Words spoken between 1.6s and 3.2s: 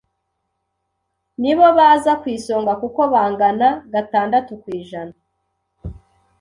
baza ku isonga kuko